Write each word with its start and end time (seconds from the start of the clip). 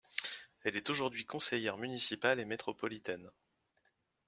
Elle 0.63 0.77
est 0.77 0.89
aujourd'hui 0.89 1.25
conseillère 1.27 1.77
municipale 1.77 2.39
et 2.39 2.45
métropolitaine. 2.45 3.29